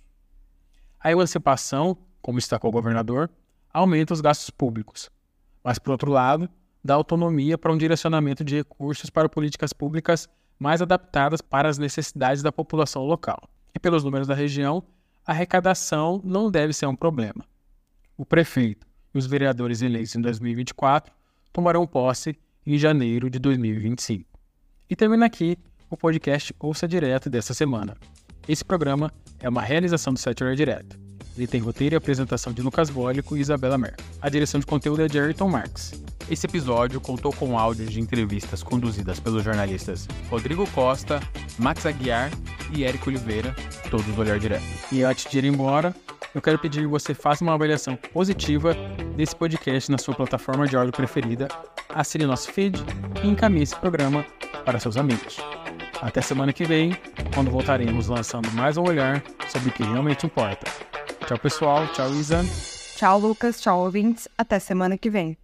A 1.00 1.11
emancipação, 1.11 1.99
como 2.21 2.38
destacou 2.38 2.71
o 2.71 2.73
governador, 2.73 3.29
aumenta 3.73 4.14
os 4.14 4.21
gastos 4.21 4.50
públicos, 4.50 5.11
mas, 5.64 5.79
por 5.79 5.91
outro 5.91 6.11
lado, 6.12 6.49
dá 6.83 6.95
autonomia 6.95 7.57
para 7.57 7.73
um 7.73 7.79
direcionamento 7.79 8.45
de 8.45 8.57
recursos 8.57 9.11
para 9.11 9.29
políticas 9.29 9.73
públicas 9.73 10.29
mais 10.59 10.83
adaptadas 10.83 11.41
para 11.41 11.69
as 11.69 11.79
necessidades 11.79 12.43
da 12.43 12.53
população 12.53 13.05
local. 13.05 13.49
E 13.75 13.79
pelos 13.79 14.05
números 14.05 14.29
da 14.29 14.35
região, 14.35 14.83
a 15.27 15.33
arrecadação 15.33 16.21
não 16.25 16.51
deve 16.51 16.73
ser 16.73 16.87
um 16.87 16.97
problema. 16.97 17.45
O 18.17 18.25
prefeito 18.25 18.87
e 19.15 19.19
os 19.19 19.27
vereadores 19.27 19.83
eleitos 19.83 20.14
em 20.14 20.21
2024 20.21 21.12
tomarão 21.53 21.87
posse 21.87 22.37
em 22.66 22.79
janeiro 22.79 23.29
de 23.29 23.38
2025. 23.38 24.29
E 24.88 24.97
termina 24.97 25.27
aqui 25.27 25.59
o 25.90 25.97
podcast 25.97 26.55
Ouça 26.59 26.87
Direto 26.87 27.29
desta 27.29 27.55
semana. 27.55 27.97
Esse 28.49 28.64
programa 28.64 29.12
é 29.40 29.49
uma 29.49 29.62
realização 29.62 30.12
do 30.12 30.21
Hora 30.40 30.57
Direto. 30.57 30.99
Ele 31.37 31.47
tem 31.47 31.61
roteiro 31.61 31.95
e 31.95 31.97
apresentação 31.97 32.53
de 32.53 32.61
Lucas 32.61 32.90
Bólico 32.90 33.37
e 33.37 33.40
Isabela 33.40 33.79
Mer. 33.79 33.97
A 34.21 34.29
direção 34.29 34.61
de 34.61 34.66
conteúdo 34.66 35.03
é 35.03 35.09
de 35.09 35.18
Ayrton 35.18 35.49
Marx. 35.49 35.92
Esse 36.33 36.47
episódio 36.47 36.99
contou 36.99 37.31
com 37.31 37.59
áudios 37.59 37.90
de 37.92 38.01
entrevistas 38.01 38.62
conduzidas 38.62 39.21
pelos 39.21 39.45
jornalistas 39.45 40.09
Rodrigo 40.31 40.66
Costa, 40.71 41.21
Max 41.59 41.85
Aguiar 41.85 42.31
e 42.75 42.85
Érico 42.85 43.11
Oliveira, 43.11 43.55
todos 43.90 44.07
do 44.07 44.18
Olhar 44.18 44.38
Direto. 44.38 44.64
E 44.90 45.05
antes 45.05 45.31
de 45.31 45.37
ir 45.37 45.45
embora, 45.45 45.95
eu 46.35 46.40
quero 46.40 46.59
pedir 46.59 46.81
que 46.81 46.87
você 46.87 47.12
faça 47.12 47.45
uma 47.45 47.53
avaliação 47.53 47.97
positiva 47.97 48.75
desse 49.14 49.37
podcast 49.37 49.90
na 49.90 49.99
sua 49.99 50.14
plataforma 50.14 50.66
de 50.66 50.75
áudio 50.75 50.95
preferida, 50.95 51.49
assine 51.90 52.25
nosso 52.25 52.51
feed 52.51 52.83
e 53.23 53.29
encaminhe 53.29 53.64
esse 53.64 53.77
programa 53.77 54.25
para 54.64 54.81
seus 54.81 54.97
amigos. 54.97 55.37
Até 56.01 56.23
semana 56.23 56.51
que 56.51 56.64
vem, 56.64 56.97
quando 57.35 57.51
voltaremos 57.51 58.09
lançando 58.09 58.51
mais 58.53 58.79
um 58.79 58.85
olhar 58.85 59.23
sobre 59.51 59.68
o 59.68 59.73
que 59.73 59.83
realmente 59.83 60.25
importa. 60.25 60.64
Tchau, 61.27 61.38
pessoal. 61.38 61.87
Tchau, 61.88 62.11
Isa. 62.14 62.42
Tchau, 62.97 63.18
Lucas. 63.18 63.61
Tchau, 63.61 63.81
ouvintes. 63.81 64.29
Até 64.38 64.59
semana 64.59 64.97
que 64.97 65.11
vem. 65.11 65.41